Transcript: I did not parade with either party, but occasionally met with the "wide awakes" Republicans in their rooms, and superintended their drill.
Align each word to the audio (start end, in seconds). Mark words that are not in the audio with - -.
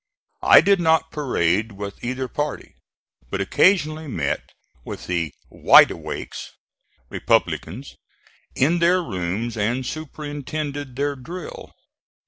I 0.41 0.61
did 0.61 0.79
not 0.79 1.11
parade 1.11 1.73
with 1.73 2.03
either 2.03 2.27
party, 2.27 2.73
but 3.29 3.39
occasionally 3.39 4.07
met 4.07 4.41
with 4.83 5.05
the 5.05 5.31
"wide 5.51 5.91
awakes" 5.91 6.49
Republicans 7.11 7.93
in 8.55 8.79
their 8.79 9.03
rooms, 9.03 9.55
and 9.55 9.85
superintended 9.85 10.95
their 10.95 11.15
drill. 11.15 11.71